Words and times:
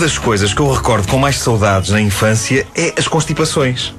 das 0.00 0.16
coisas 0.16 0.54
que 0.54 0.60
eu 0.60 0.72
recordo 0.72 1.06
com 1.06 1.18
mais 1.18 1.36
saudades 1.36 1.90
na 1.90 2.00
infância 2.00 2.66
é 2.74 2.94
as 2.96 3.06
constipações. 3.06 3.94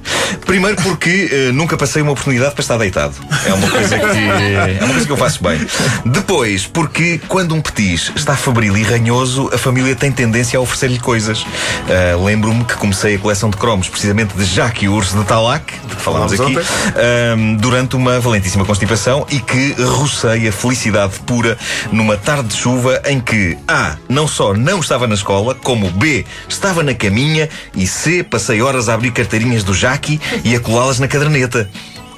Primeiro 0.52 0.76
porque 0.82 1.48
uh, 1.48 1.52
nunca 1.54 1.78
passei 1.78 2.02
uma 2.02 2.12
oportunidade 2.12 2.52
para 2.52 2.60
estar 2.60 2.76
deitado. 2.76 3.14
É 3.46 3.54
uma 3.54 3.70
coisa 3.70 3.98
que 3.98 4.04
é 4.04 4.78
uma 4.82 4.92
coisa 4.92 5.06
que 5.06 5.12
eu 5.12 5.16
faço 5.16 5.42
bem. 5.42 5.66
Depois, 6.04 6.66
porque 6.66 7.18
quando 7.26 7.54
um 7.54 7.60
petis 7.62 8.12
está 8.14 8.36
febril 8.36 8.76
e 8.76 8.82
ranhoso, 8.82 9.48
a 9.50 9.56
família 9.56 9.96
tem 9.96 10.12
tendência 10.12 10.58
a 10.58 10.60
oferecer-lhe 10.60 10.98
coisas. 10.98 11.40
Uh, 11.40 12.22
Lembro-me 12.22 12.66
que 12.66 12.74
comecei 12.74 13.14
a 13.14 13.18
coleção 13.18 13.48
de 13.48 13.56
cromos 13.56 13.88
precisamente 13.88 14.36
de 14.36 14.44
Jacques 14.44 14.86
Urso 14.86 15.18
de 15.18 15.24
Talac, 15.24 15.72
de 15.88 15.96
que 15.96 16.02
falámos 16.02 16.38
aqui, 16.38 16.54
uh, 16.54 17.56
durante 17.58 17.96
uma 17.96 18.20
valentíssima 18.20 18.66
constipação 18.66 19.26
e 19.30 19.40
que 19.40 19.72
rocei 19.82 20.48
a 20.48 20.52
felicidade 20.52 21.14
pura 21.20 21.56
numa 21.90 22.18
tarde 22.18 22.48
de 22.48 22.56
chuva 22.56 23.00
em 23.06 23.20
que 23.20 23.56
A. 23.66 23.96
Não 24.06 24.28
só 24.28 24.52
não 24.52 24.80
estava 24.80 25.06
na 25.06 25.14
escola, 25.14 25.54
como 25.54 25.90
B. 25.92 26.26
Estava 26.46 26.82
na 26.82 26.92
caminha 26.92 27.48
e 27.74 27.86
C. 27.86 28.22
Passei 28.22 28.60
horas 28.60 28.90
a 28.90 28.94
abrir 28.94 29.12
carteirinhas 29.12 29.64
do 29.64 29.72
Jackie 29.72 30.20
e 30.44 30.54
a 30.54 30.60
colá-las 30.60 30.98
na 30.98 31.08
caderneta. 31.08 31.68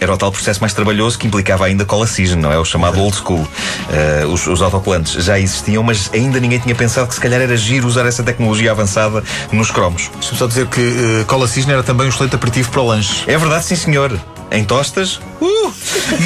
Era 0.01 0.13
o 0.13 0.17
tal 0.19 0.31
processo 0.31 0.61
mais 0.61 0.75
trabalhoso 0.75 1.19
que 1.19 1.27
implicava 1.27 1.65
ainda 1.65 1.85
cola 1.85 2.07
cisne, 2.07 2.43
não 2.43 2.53
é? 2.53 2.59
O 2.59 2.65
chamado 2.65 3.01
old 3.01 3.17
school. 3.17 3.41
Uh, 3.41 4.27
os, 4.27 4.47
os 4.47 4.61
autocolantes 4.61 5.25
já 5.25 5.39
existiam, 5.39 5.83
mas 5.83 6.11
ainda 6.13 6.39
ninguém 6.41 6.59
tinha 6.59 6.75
pensado 6.75 7.09
que 7.09 7.15
se 7.15 7.21
calhar 7.21 7.41
era 7.41 7.57
giro 7.57 7.87
usar 7.87 8.05
essa 8.05 8.23
tecnologia 8.23 8.71
avançada 8.73 9.23
nos 9.53 9.71
cromos. 9.71 10.11
Deixa-me 10.15 10.39
só 10.39 10.47
dizer 10.47 10.67
que 10.67 10.81
uh, 10.81 11.25
cola 11.27 11.47
cisne 11.47 11.73
era 11.73 11.83
também 11.83 12.07
um 12.07 12.11
excelente 12.11 12.35
aperitivo 12.35 12.71
para 12.71 12.81
o 12.81 12.87
lanche. 12.87 13.25
É 13.27 13.39
verdade, 13.39 13.65
sim 13.65 13.77
senhor. 13.77 14.21
Em 14.51 14.63
tostas? 14.65 15.21
Uh! 15.41 15.73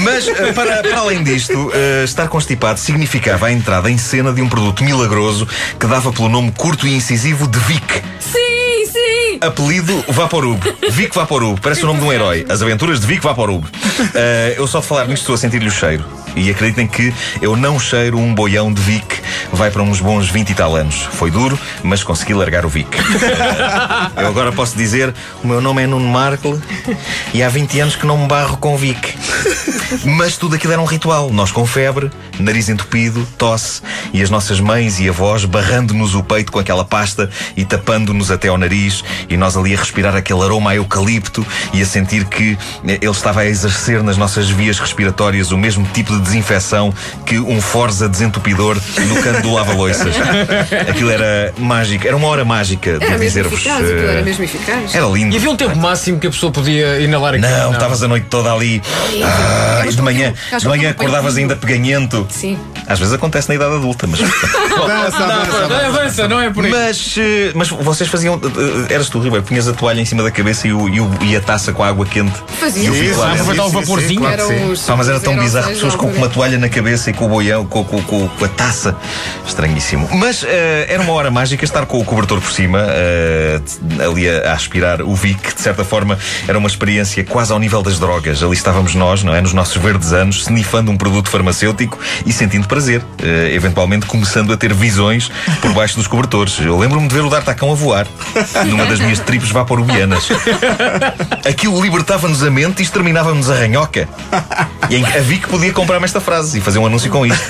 Mas, 0.03 0.27
uh, 0.27 0.53
para, 0.55 0.83
para, 0.83 0.98
além 0.98 1.22
disto, 1.22 1.69
uh, 1.69 2.05
estar 2.05 2.27
constipado 2.28 2.81
significava 2.81 3.47
a 3.47 3.53
entrada 3.53 3.91
em 3.91 3.97
cena 3.97 4.33
de 4.33 4.42
um 4.42 4.48
produto 4.48 4.83
milagroso 4.83 5.47
que 5.78 5.87
dava 5.87 6.12
pelo 6.12 6.28
nome 6.28 6.53
curto 6.53 6.87
e 6.87 6.94
incisivo 6.94 7.47
de 7.47 7.59
Vic. 7.61 8.03
Sim, 8.19 8.47
Apelido 9.41 10.05
Vaporub. 10.09 10.61
Vic 10.91 11.15
Vaporub. 11.15 11.61
Parece 11.61 11.83
o 11.84 11.87
nome 11.87 12.01
de 12.01 12.07
um 12.07 12.12
herói. 12.12 12.47
As 12.48 12.62
aventuras 12.62 13.01
de 13.01 13.07
Vic 13.07 13.23
Vaporub. 13.23 13.65
eu 14.57 14.67
só 14.67 14.81
de 14.81 14.87
falar 14.87 15.07
nisto 15.07 15.23
estou 15.23 15.34
a 15.34 15.39
sentir-lhe 15.39 15.69
o 15.69 15.71
cheiro. 15.71 16.05
E 16.39 16.50
acreditem 16.50 16.86
que 16.86 17.12
eu 17.42 17.56
não 17.56 17.78
cheiro 17.78 18.19
um 18.19 18.34
boião 18.34 18.72
de 18.72 18.81
Vic 18.81 19.19
vai 19.53 19.70
para 19.70 19.83
uns 19.83 20.00
bons 20.00 20.31
20 20.31 20.50
e 20.50 20.55
tal 20.55 20.77
anos. 20.77 21.08
Foi 21.12 21.31
duro, 21.31 21.58
mas 21.83 22.03
consegui 22.03 22.34
largar 22.34 22.64
o 22.64 22.69
Vic. 22.69 22.89
eu 24.17 24.27
agora 24.27 24.53
posso 24.53 24.77
dizer: 24.77 25.14
o 25.42 25.47
meu 25.47 25.61
nome 25.61 25.83
é 25.83 25.86
Nuno 25.86 26.09
Markle 26.09 26.61
e 27.33 27.42
há 27.42 27.48
20 27.48 27.81
anos 27.81 27.97
que 27.97 28.06
não 28.06 28.19
me 28.19 28.27
barro 28.27 28.56
com 28.56 28.77
Vic. 28.77 29.14
Mas 30.05 30.36
tudo 30.36 30.55
aquilo 30.55 30.72
era 30.72 30.83
um 30.83 30.84
ritual. 30.84 31.31
Nós 31.33 31.50
com 31.50 31.66
febre, 31.66 32.11
nariz 32.39 32.69
entupido, 32.69 33.27
tosse 33.36 33.83
e 34.12 34.22
as 34.22 34.31
nossas 34.31 34.61
mães 34.61 35.00
e 35.00 35.09
avós 35.09 35.44
barrando-nos 35.44 36.14
o 36.14 36.22
peito 36.22 36.53
com 36.53 36.59
aquela 36.59 36.84
pasta 36.84 37.31
e 37.56 37.64
tapando-nos 37.64 38.31
até 38.31 38.48
ao 38.48 38.59
nariz 38.59 39.03
e 39.28 39.36
nós 39.36 39.56
ali 39.56 39.75
a 39.75 39.78
respirar 39.78 40.14
aquele 40.14 40.42
aroma 40.42 40.70
a 40.70 40.77
eucalipto 40.77 41.47
e 41.72 41.83
a 41.83 41.86
sentir 41.86 42.25
que 42.27 42.59
ele 42.84 43.06
estava 43.06 43.41
a 43.41 43.47
exercer 43.47 44.03
nas 44.03 44.16
nossas 44.16 44.48
vias 44.50 44.78
respiratórias 44.78 45.50
o 45.50 45.59
mesmo 45.59 45.86
tipo 45.92 46.19
de 46.19 46.28
desinfecção 46.29 46.93
que 47.27 47.39
um 47.39 47.61
Forza 47.61 48.09
desentupidor 48.09 48.77
no 49.06 49.22
canto 49.22 49.43
do 49.43 49.53
lava-loiças. 49.53 50.15
Aquilo 50.89 51.11
era 51.11 51.53
mágico, 51.59 52.06
era 52.06 52.16
uma 52.16 52.28
hora 52.28 52.44
mágica, 52.44 52.99
de 52.99 53.19
dizer-vos. 53.19 53.65
Era 53.66 54.22
mesmo 54.22 54.44
eficaz. 54.44 54.94
Era 54.94 55.06
lindo. 55.06 55.34
E 55.34 55.37
havia 55.38 55.50
um 55.50 55.56
tempo 55.56 55.77
máximo 55.77 56.19
que 56.19 56.27
a 56.27 56.31
pessoa 56.31 56.53
podia 56.53 57.00
inalar 57.00 57.34
aquilo? 57.34 57.50
Não, 57.50 57.72
estavas 57.72 58.03
a 58.03 58.09
noite 58.09 58.27
toda 58.28 58.53
ali. 58.53 58.81
Ah, 59.22 59.84
e 59.87 59.94
de 59.94 60.03
manhã, 60.03 60.33
de 60.59 60.69
manhã 60.69 60.91
acordavas 60.91 61.37
ainda 61.37 61.56
peganhento. 61.56 62.27
Sim. 62.31 62.59
Às 62.88 62.99
vezes 62.99 63.12
acontece 63.12 63.50
na 63.50 63.54
idade 63.54 63.75
adulta, 63.75 64.06
mas. 64.06 64.19
não, 65.69 65.88
avança, 65.88 66.26
não 66.26 66.41
é 66.41 66.49
por 66.49 66.65
isso. 66.65 66.75
Mas, 66.75 67.15
eh, 67.19 67.53
mas 67.54 67.69
vocês 67.69 68.09
faziam. 68.09 68.41
Eh, 68.88 68.94
eras 68.94 69.10
tu, 69.10 69.19
Ribeiro, 69.19 69.44
punhas 69.44 69.69
a 69.69 69.75
toalha 69.75 70.00
em 70.00 70.06
cima 70.06 70.22
da 70.22 70.31
cabeça 70.31 70.66
e, 70.66 70.72
o, 70.72 70.88
e, 70.88 70.99
o, 70.99 71.10
e 71.22 71.37
a 71.37 71.41
taça 71.41 71.71
com 71.71 71.82
a 71.82 71.88
água 71.88 72.06
quente. 72.06 72.32
Fazia. 72.59 72.91
O 72.91 72.97
isso. 72.97 73.22
Aproveitar 73.22 73.66
o 73.66 73.69
vaporzinho. 73.69 74.22
Só, 74.75 74.97
mas 74.97 75.06
era 75.06 75.21
tão 75.21 75.37
bizarro 75.37 75.69
pessoas 75.69 75.94
com 75.94 76.06
uma 76.06 76.31
toalha 76.31 76.56
na 76.56 76.71
cabeça 76.71 77.10
e 77.10 77.12
com 77.12 77.26
o 77.26 77.28
boião, 77.28 77.66
com, 77.66 77.84
com, 77.84 78.03
com, 78.03 78.26
com 78.26 78.44
a 78.44 78.49
taça. 78.49 78.97
Estranhíssimo. 79.47 80.09
Mas 80.15 80.43
uh, 80.43 80.47
era 80.88 81.03
uma 81.03 81.12
hora 81.12 81.31
mágica 81.31 81.65
estar 81.65 81.84
com 81.84 82.00
o 82.00 82.05
cobertor 82.05 82.41
por 82.41 82.50
cima, 82.50 82.78
uh, 82.81 84.03
ali 84.03 84.31
a, 84.31 84.50
a, 84.50 84.53
aspirar 84.55 85.03
o 85.03 85.15
Vic. 85.15 85.55
De 85.55 85.60
certa 85.60 85.84
forma, 85.84 86.19
era 86.47 86.56
uma 86.56 86.69
experiência 86.69 87.22
quase 87.22 87.53
ao 87.53 87.59
nível 87.59 87.82
das 87.82 87.99
drogas. 87.99 88.43
Ali 88.43 88.55
estávamos 88.55 88.94
nós, 88.94 89.22
não 89.22 89.34
é? 89.34 89.43
Nos 89.43 89.53
nossos 89.53 89.76
verdes 89.76 90.15
anos, 90.15 90.43
snifando 90.43 90.91
um 90.91 90.97
produto 90.97 91.28
farmacêutico 91.28 91.99
e 92.25 92.32
sentindo 92.32 92.66
prazer. 92.66 92.78
Uh, 92.78 93.55
eventualmente 93.55 94.06
começando 94.06 94.53
a 94.53 94.56
ter 94.56 94.72
visões 94.72 95.31
por 95.61 95.72
baixo 95.72 95.97
dos 95.97 96.06
cobertores. 96.06 96.59
Eu 96.61 96.78
lembro-me 96.78 97.09
de 97.09 97.15
ver 97.15 97.22
o 97.22 97.31
D'Artacão 97.31 97.72
a 97.72 97.75
voar 97.75 98.06
numa 98.66 98.87
das 98.87 99.00
minhas 99.00 99.19
tripes 99.21 99.50
vaporubianas. 99.50 100.28
Aquilo 101.49 101.81
libertava-nos 101.83 102.43
a 102.43 102.50
mente 102.50 102.81
e 102.81 102.83
exterminava-nos 102.83 103.50
a 103.50 103.55
ranhoca. 103.55 104.09
E 104.91 105.05
a 105.05 105.21
Vic 105.21 105.49
podia 105.49 105.72
comprar-me 105.72 106.05
esta 106.05 106.21
frase 106.21 106.59
e 106.59 106.61
fazer 106.61 106.78
um 106.78 106.87
anúncio 106.87 107.11
com 107.11 107.27
isto. 107.27 107.44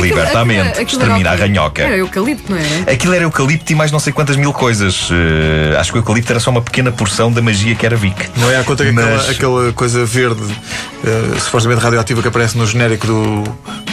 Liberta 0.00 0.40
a 0.40 0.44
mente, 0.44 0.82
extermina 0.82 1.30
a 1.30 1.34
ranhoca. 1.34 1.82
Era 1.82 1.96
eucalipto, 1.96 2.50
não 2.50 2.58
era? 2.58 2.92
Aquilo 2.92 3.14
era 3.14 3.24
eucalipto 3.24 3.72
e 3.72 3.74
mais 3.74 3.92
não 3.92 3.98
sei 3.98 4.12
quantas 4.12 4.36
mil 4.36 4.52
coisas. 4.52 5.10
Uh, 5.10 5.78
acho 5.78 5.92
que 5.92 5.98
o 5.98 6.00
eucalipto 6.00 6.32
era 6.32 6.40
só 6.40 6.50
uma 6.50 6.62
pequena 6.62 6.90
porção 6.90 7.30
da 7.30 7.40
magia 7.40 7.74
que 7.74 7.86
era 7.86 7.96
Vic. 7.96 8.16
Não 8.36 8.50
é 8.50 8.58
a 8.58 8.64
conta 8.64 8.84
que 8.84 8.92
Mas... 8.92 9.28
aquela, 9.28 9.30
aquela 9.30 9.72
coisa 9.72 10.04
verde, 10.04 10.42
uh, 10.42 11.40
supostamente 11.40 11.80
radioativa 11.82 12.22
que 12.22 12.28
aparece 12.28 12.56
no 12.58 12.66
genérico 12.66 13.06
do, 13.06 13.44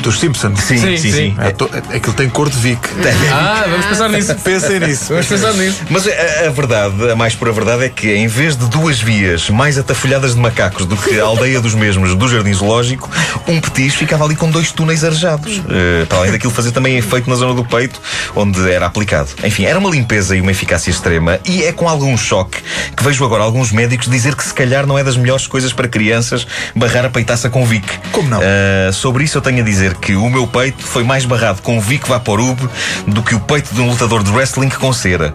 dos 0.01 0.19
Simpsons. 0.19 0.59
Sim, 0.59 0.77
sim, 0.77 0.97
sim. 0.97 1.11
sim. 1.11 1.35
É, 1.39 1.51
to, 1.51 1.69
é, 1.73 1.97
aquilo 1.97 2.13
tem 2.13 2.29
cor 2.29 2.49
de 2.49 2.57
Vic. 2.57 2.79
Ah, 3.31 3.65
vamos 3.69 3.85
pensar 3.85 4.09
nisso. 4.09 4.35
Pensem 4.35 4.79
nisso. 4.79 5.05
Vamos 5.09 5.27
pensar 5.27 5.53
nisso. 5.53 5.81
Mas 5.89 6.07
a, 6.07 6.47
a, 6.47 6.49
verdade, 6.49 7.11
a 7.11 7.15
mais 7.15 7.35
pura 7.35 7.51
verdade, 7.51 7.85
é 7.85 7.89
que 7.89 8.11
em 8.11 8.27
vez 8.27 8.55
de 8.55 8.67
duas 8.67 8.99
vias 8.99 9.49
mais 9.49 9.77
atafolhadas 9.77 10.35
de 10.35 10.39
macacos 10.39 10.85
do 10.85 10.95
que 10.97 11.19
a 11.19 11.23
aldeia 11.23 11.59
dos 11.61 11.73
mesmos 11.73 12.15
do 12.15 12.27
Jardim 12.27 12.53
Zoológico, 12.53 13.09
um 13.47 13.59
petis 13.59 13.95
ficava 13.95 14.25
ali 14.25 14.35
com 14.35 14.49
dois 14.49 14.71
túneis 14.71 15.03
arejados. 15.03 15.57
Uh, 15.59 16.05
para 16.07 16.19
além 16.19 16.31
daquilo 16.31 16.51
fazer 16.51 16.71
também 16.71 16.97
efeito 16.97 17.29
na 17.29 17.35
zona 17.35 17.53
do 17.53 17.63
peito, 17.63 18.01
onde 18.35 18.69
era 18.69 18.85
aplicado. 18.85 19.29
Enfim, 19.43 19.65
era 19.65 19.77
uma 19.77 19.89
limpeza 19.89 20.35
e 20.35 20.41
uma 20.41 20.51
eficácia 20.51 20.89
extrema, 20.89 21.39
e 21.45 21.63
é 21.63 21.71
com 21.71 21.88
algum 21.88 22.15
choque 22.17 22.57
que 22.95 23.03
vejo 23.03 23.23
agora 23.23 23.43
alguns 23.43 23.71
médicos 23.71 24.09
dizer 24.09 24.35
que 24.35 24.43
se 24.43 24.53
calhar 24.53 24.85
não 24.85 24.97
é 24.97 25.03
das 25.03 25.17
melhores 25.17 25.47
coisas 25.47 25.73
para 25.73 25.88
crianças 25.88 26.45
barrar 26.75 27.05
a 27.05 27.09
peitaça 27.09 27.49
com 27.49 27.65
Vic. 27.65 27.88
Como 28.11 28.29
não? 28.29 28.39
Uh, 28.39 28.93
sobre 28.93 29.23
isso 29.23 29.38
eu 29.38 29.41
tenho 29.41 29.61
a 29.61 29.65
dizer 29.65 29.88
que 29.95 30.16
o 30.16 30.29
meu 30.29 30.47
peito 30.47 30.83
foi 30.83 31.03
mais 31.03 31.25
barrado 31.25 31.61
com 31.61 31.79
Vic 31.79 32.07
Vaporub 32.07 32.59
do 33.07 33.22
que 33.22 33.35
o 33.35 33.39
peito 33.39 33.73
de 33.73 33.81
um 33.81 33.89
lutador 33.89 34.23
de 34.23 34.31
wrestling 34.31 34.69
com 34.69 34.91
cera. 34.94 35.33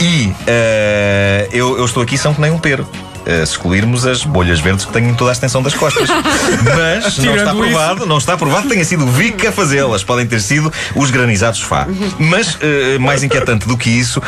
E 0.00 0.26
uh, 0.26 1.48
eu, 1.52 1.78
eu 1.78 1.84
estou 1.84 2.02
aqui 2.02 2.16
são 2.16 2.34
que 2.34 2.40
nem 2.40 2.50
um 2.50 2.58
pero 2.58 2.86
se 3.26 3.42
excluirmos 3.42 4.06
as 4.06 4.24
bolhas 4.24 4.60
verdes 4.60 4.84
que 4.84 4.92
têm 4.92 5.14
toda 5.14 5.30
a 5.30 5.32
extensão 5.32 5.62
das 5.62 5.74
costas. 5.74 6.08
Mas 6.76 7.18
não 7.18 7.36
está 7.36 7.54
provado, 7.54 8.06
não 8.06 8.18
está 8.18 8.36
provado 8.36 8.62
que 8.62 8.70
tenha 8.70 8.84
sido 8.84 9.04
o 9.04 9.08
Vic 9.08 9.46
a 9.46 9.52
fazê-las. 9.52 10.02
Podem 10.02 10.26
ter 10.26 10.40
sido 10.40 10.72
os 10.96 11.10
granizados 11.10 11.60
Fá. 11.60 11.86
Mas, 12.18 12.54
uh, 12.54 12.98
mais 12.98 13.22
inquietante 13.22 13.68
do 13.68 13.76
que 13.76 13.90
isso, 13.90 14.18
uh, 14.20 14.22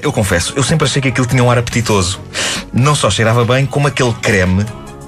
eu 0.00 0.12
confesso, 0.12 0.52
eu 0.56 0.62
sempre 0.62 0.86
achei 0.86 1.02
que 1.02 1.08
aquilo 1.08 1.26
tinha 1.26 1.42
um 1.42 1.50
ar 1.50 1.58
apetitoso. 1.58 2.20
Não 2.72 2.94
só 2.94 3.10
cheirava 3.10 3.44
bem, 3.44 3.66
como 3.66 3.88
aquele 3.88 4.12
creme 4.14 4.64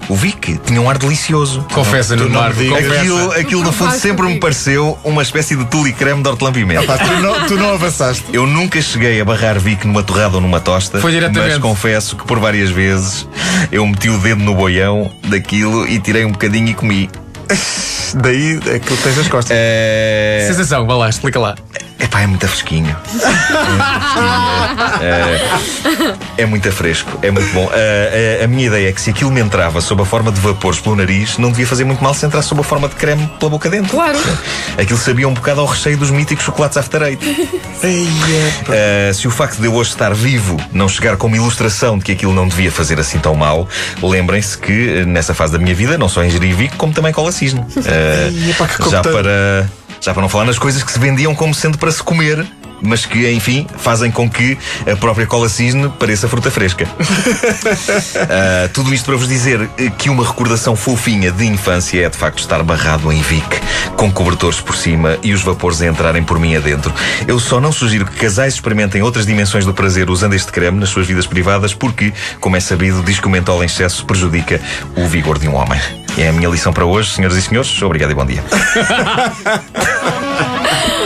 o 0.08 0.14
Vic 0.14 0.58
tinha 0.64 0.80
um 0.80 0.88
ar 0.88 0.98
delicioso. 0.98 1.64
Confessa, 1.72 2.16
no 2.16 2.30
Marco. 2.30 2.60
Aquilo, 2.74 3.32
aquilo 3.32 3.62
no 3.62 3.72
fundo 3.72 3.92
sempre 3.92 4.26
me 4.26 4.40
pareceu 4.40 4.98
uma 5.04 5.22
espécie 5.22 5.54
de 5.54 5.64
tule 5.66 5.92
creme 5.92 6.22
de 6.22 6.28
hortelã-pimenta. 6.28 6.98
tu, 6.98 7.12
não, 7.20 7.46
tu 7.46 7.56
não 7.56 7.74
avançaste. 7.74 8.24
Eu 8.32 8.46
nunca 8.46 8.80
cheguei 8.80 9.20
a 9.20 9.24
barrar 9.24 9.58
Vic 9.58 9.86
numa 9.86 10.02
torrada 10.02 10.36
ou 10.36 10.40
numa 10.40 10.60
tosta. 10.60 11.00
Foi 11.00 11.12
diretamente. 11.12 11.52
Mas 11.52 11.58
confesso 11.58 12.16
que 12.16 12.24
por 12.24 12.38
várias 12.38 12.70
vezes 12.70 13.28
eu 13.70 13.86
meti 13.86 14.08
o 14.08 14.18
dedo 14.18 14.42
no 14.42 14.54
boião 14.54 15.10
daquilo 15.28 15.86
e 15.86 15.98
tirei 15.98 16.24
um 16.24 16.32
bocadinho 16.32 16.68
e 16.68 16.74
comi. 16.74 17.10
Daí 18.14 18.58
é 18.66 18.78
que 18.78 18.96
tens 18.96 19.18
as 19.18 19.28
costas. 19.28 19.54
É... 19.58 20.44
Sensação, 20.48 20.86
vá 20.86 20.96
lá, 20.96 21.08
explica 21.08 21.38
lá. 21.38 21.54
Epá, 21.98 22.22
é 22.22 22.26
muito 22.26 22.46
fresquinho. 22.46 22.96
É, 25.00 26.42
é, 26.42 26.46
muito 26.46 26.70
fresco, 26.72 27.18
é 27.22 27.30
muito 27.30 27.52
bom. 27.52 27.68
A, 27.70 28.42
a, 28.42 28.44
a, 28.44 28.48
minha 28.48 28.66
ideia 28.66 28.88
é 28.88 28.92
que 28.92 29.00
se 29.00 29.10
aquilo 29.10 29.30
me 29.30 29.40
entrava 29.40 29.80
sob 29.80 30.02
a 30.02 30.04
forma 30.04 30.30
de 30.32 30.40
vapores 30.40 30.80
pelo 30.80 30.96
nariz, 30.96 31.38
não 31.38 31.50
devia 31.50 31.66
fazer 31.66 31.84
muito 31.84 32.02
mal 32.02 32.14
se 32.14 32.26
entrasse 32.26 32.48
sob 32.48 32.60
a 32.60 32.64
forma 32.64 32.88
de 32.88 32.94
creme 32.94 33.26
pela 33.38 33.50
boca 33.50 33.68
dentro. 33.70 33.90
Claro. 33.90 34.18
Aquilo 34.76 34.98
sabia 34.98 35.28
um 35.28 35.34
bocado 35.34 35.60
ao 35.60 35.66
recheio 35.66 35.96
dos 35.96 36.10
míticos 36.10 36.44
chocolates 36.44 36.76
after 36.76 37.02
eight. 37.02 37.24
uh, 37.28 39.14
se 39.14 39.26
o 39.26 39.30
facto 39.30 39.58
de 39.60 39.66
eu 39.66 39.74
hoje 39.74 39.90
estar 39.90 40.14
vivo 40.14 40.56
não 40.72 40.88
chegar 40.88 41.16
como 41.16 41.36
ilustração 41.36 41.98
de 41.98 42.04
que 42.04 42.12
aquilo 42.12 42.32
não 42.32 42.48
devia 42.48 42.70
fazer 42.70 42.98
assim 42.98 43.18
tão 43.18 43.34
mal, 43.34 43.68
lembrem-se 44.02 44.56
que 44.58 45.04
nessa 45.04 45.34
fase 45.34 45.52
da 45.52 45.58
minha 45.58 45.74
vida 45.74 45.96
não 45.98 46.08
só 46.08 46.24
ingeri 46.24 46.52
Vic, 46.52 46.76
como 46.76 46.92
também 46.92 47.12
cola 47.12 47.32
cisne. 47.32 47.60
Uh, 47.60 48.90
já 48.90 49.02
para 49.02 49.68
já 50.00 50.12
para 50.12 50.22
não 50.22 50.28
falar 50.28 50.44
nas 50.44 50.58
coisas 50.58 50.82
que 50.82 50.92
se 50.92 50.98
vendiam 50.98 51.34
como 51.34 51.54
sendo 51.54 51.76
para 51.76 51.90
se 51.90 52.02
comer 52.02 52.46
mas 52.80 53.04
que, 53.04 53.30
enfim, 53.30 53.66
fazem 53.78 54.10
com 54.10 54.28
que 54.28 54.58
a 54.90 54.96
própria 54.96 55.26
cola 55.26 55.48
cisne 55.48 55.88
pareça 55.98 56.28
fruta 56.28 56.50
fresca. 56.50 56.84
uh, 56.84 58.68
tudo 58.74 58.92
isto 58.94 59.06
para 59.06 59.16
vos 59.16 59.28
dizer 59.28 59.68
que 59.96 60.10
uma 60.10 60.26
recordação 60.26 60.76
fofinha 60.76 61.30
de 61.30 61.46
infância 61.46 62.04
é 62.04 62.08
de 62.08 62.16
facto 62.16 62.38
estar 62.38 62.62
barrado 62.62 63.12
em 63.12 63.20
Vic, 63.22 63.60
com 63.96 64.10
cobertores 64.10 64.60
por 64.60 64.76
cima 64.76 65.18
e 65.22 65.32
os 65.32 65.42
vapores 65.42 65.80
a 65.82 65.86
entrarem 65.86 66.22
por 66.22 66.38
mim 66.38 66.56
adentro. 66.56 66.92
Eu 67.26 67.38
só 67.40 67.60
não 67.60 67.72
sugiro 67.72 68.04
que 68.06 68.16
casais 68.16 68.54
experimentem 68.54 69.02
outras 69.02 69.26
dimensões 69.26 69.64
do 69.64 69.74
prazer 69.74 70.10
usando 70.10 70.34
este 70.34 70.52
creme 70.52 70.78
nas 70.78 70.88
suas 70.90 71.06
vidas 71.06 71.26
privadas, 71.26 71.74
porque, 71.74 72.12
como 72.40 72.56
é 72.56 72.60
sabido, 72.60 73.02
diz 73.02 73.18
que 73.18 73.26
o 73.26 73.30
mentol 73.30 73.62
em 73.62 73.66
excesso 73.66 74.04
prejudica 74.04 74.60
o 74.96 75.06
vigor 75.06 75.38
de 75.38 75.48
um 75.48 75.54
homem. 75.54 75.80
É 76.16 76.28
a 76.28 76.32
minha 76.32 76.48
lição 76.48 76.72
para 76.72 76.84
hoje, 76.84 77.12
senhoras 77.12 77.36
e 77.36 77.42
senhores. 77.42 77.80
Obrigado 77.82 78.10
e 78.10 78.14
bom 78.14 78.26
dia. 78.26 78.42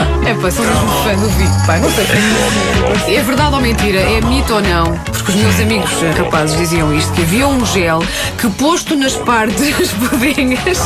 É 0.24 0.34
pá, 0.34 0.50
sou 0.50 0.64
mesmo 0.64 0.88
fã 1.02 1.14
do 1.16 1.28
Vic, 1.30 1.50
pá, 1.66 1.78
não 1.78 1.90
sei. 1.90 3.16
É 3.16 3.22
verdade 3.22 3.54
ou 3.54 3.60
mentira? 3.60 3.98
É 4.00 4.20
mito 4.20 4.54
ou 4.54 4.62
não? 4.62 4.96
Porque 5.12 5.32
os 5.32 5.36
meus 5.36 5.60
amigos 5.60 5.90
rapazes 6.16 6.56
diziam 6.56 6.94
isto: 6.96 7.12
que 7.12 7.22
havia 7.22 7.46
um 7.48 7.64
gel 7.66 8.02
que 8.38 8.48
posto 8.50 8.94
nas 8.96 9.14
partes 9.16 9.90
budinhas, 9.92 10.78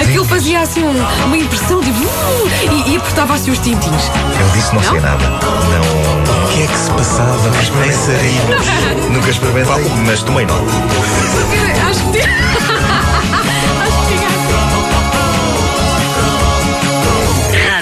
aquilo 0.00 0.24
fazia 0.24 0.60
assim 0.60 0.82
um- 0.82 1.24
uma 1.26 1.36
impressão 1.36 1.80
de. 1.80 1.90
uh, 1.90 2.50
e, 2.86 2.92
e 2.92 2.96
apertava 2.96 3.34
assim 3.34 3.52
os 3.52 3.58
tintins. 3.58 4.10
Eu 4.40 4.48
disse 4.52 4.74
não, 4.74 4.82
sei 4.82 5.00
nada. 5.00 5.24
Não. 5.24 6.44
O 6.44 6.48
que 6.56 6.62
é 6.62 6.66
que 6.66 6.78
se 6.78 6.90
passava 6.90 7.48
nos 7.48 7.68
pensarinhos? 7.70 8.66
Nunca 9.10 9.30
experimentei, 9.30 9.84
mas 10.06 10.22
tomei 10.22 10.46
nota. 10.46 10.64
Acho 11.90 12.00
que 12.12 12.63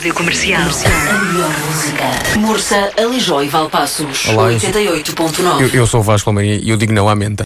Rádio 0.02 0.14
Comercial. 0.14 0.62
A 0.62 1.12
melhor 1.32 1.50
música. 1.69 2.04
Mursa, 2.40 2.90
Alijó 2.99 3.40
e 3.40 3.46
Valpassos. 3.46 4.26
Olá, 4.31 4.50
eu- 4.50 4.58
88.9. 4.58 5.60
Eu, 5.62 5.69
eu 5.69 5.87
sou 5.87 6.00
o 6.00 6.02
Vasco 6.02 6.25
Palmeirinho 6.25 6.60
e 6.60 6.70
eu 6.70 6.76
digo 6.76 6.93
não 6.93 7.08
à 7.08 7.14
menta. 7.14 7.40